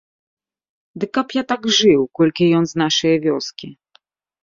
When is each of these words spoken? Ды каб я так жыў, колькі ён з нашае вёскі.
Ды 1.03 1.09
каб 1.19 1.27
я 1.41 1.45
так 1.53 1.69
жыў, 1.81 2.01
колькі 2.23 2.51
ён 2.63 2.69
з 2.75 2.83
нашае 2.87 3.15
вёскі. 3.31 3.67